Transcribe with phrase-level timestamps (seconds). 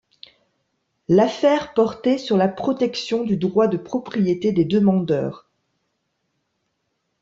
[1.09, 5.47] L’affaire portait sur la protection du droit de propriété des demandeurs.